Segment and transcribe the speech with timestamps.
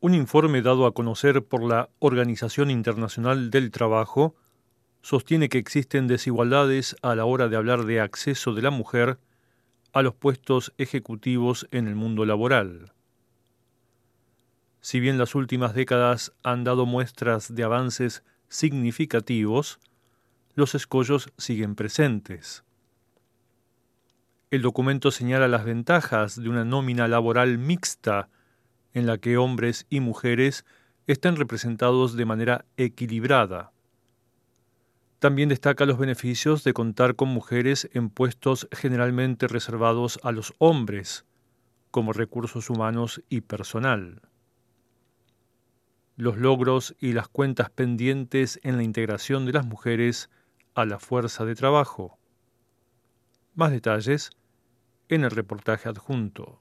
[0.00, 4.36] Un informe dado a conocer por la Organización Internacional del Trabajo
[5.02, 9.18] sostiene que existen desigualdades a la hora de hablar de acceso de la mujer
[9.92, 12.92] a los puestos ejecutivos en el mundo laboral.
[14.80, 19.80] Si bien las últimas décadas han dado muestras de avances significativos,
[20.54, 22.62] los escollos siguen presentes.
[24.52, 28.28] El documento señala las ventajas de una nómina laboral mixta
[28.98, 30.64] en la que hombres y mujeres
[31.06, 33.72] estén representados de manera equilibrada.
[35.20, 41.24] También destaca los beneficios de contar con mujeres en puestos generalmente reservados a los hombres,
[41.90, 44.22] como recursos humanos y personal.
[46.16, 50.28] Los logros y las cuentas pendientes en la integración de las mujeres
[50.74, 52.18] a la fuerza de trabajo.
[53.54, 54.30] Más detalles
[55.08, 56.60] en el reportaje adjunto.